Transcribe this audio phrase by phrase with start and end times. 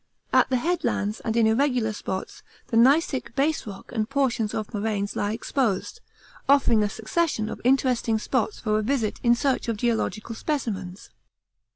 [0.33, 5.15] At the headlands and in irregular spots the gneissic base rock and portions of moraines
[5.15, 6.01] lie exposed,
[6.49, 11.11] offering a succession of interesting spots for a visit in search of geological specimens.